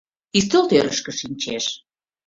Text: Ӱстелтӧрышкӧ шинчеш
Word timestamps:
Ӱстелтӧрышкӧ 0.37 1.11
шинчеш 1.19 1.65